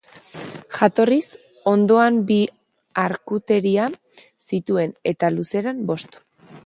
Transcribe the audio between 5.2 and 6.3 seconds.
luzeran bost.